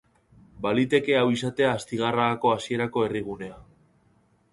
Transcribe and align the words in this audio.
Baliteke 0.65 1.13
hau 1.19 1.25
izatea 1.33 1.67
Astigarragako 1.79 2.53
hasierako 2.53 3.05
herrigunea. 3.09 3.61